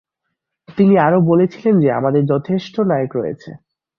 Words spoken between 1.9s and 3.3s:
'আমাদের যথেষ্ট নায়ক